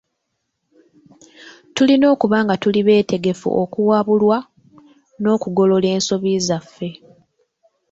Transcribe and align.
Tulina 1.75 2.05
okuba 2.13 2.37
nga 2.45 2.55
tuli 2.61 2.81
beetegefu 2.87 3.47
okuwabulwa, 3.61 4.37
n'okugolola 5.21 5.87
ensobi 5.95 6.31
zaffe. 6.47 6.89